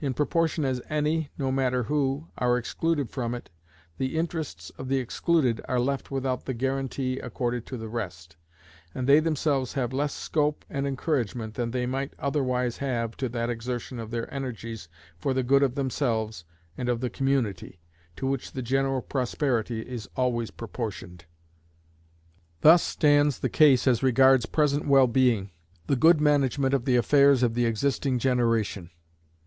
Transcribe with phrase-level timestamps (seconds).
[0.00, 3.48] In proportion as any, no matter who, are excluded from it,
[3.96, 8.36] the interests of the excluded are left without the guaranty accorded to the rest,
[8.94, 13.48] and they themselves have less scope and encouragement than they might otherwise have to that
[13.48, 16.44] exertion of their energies for the good of themselves
[16.76, 17.80] and of the community,
[18.14, 21.24] to which the general prosperity is always proportioned.
[22.60, 25.50] Thus stands the case as regards present well being
[25.86, 28.90] the good management of the affairs of the existing generation.